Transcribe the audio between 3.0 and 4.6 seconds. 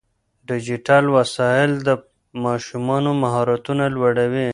مهارتونه لوړوي.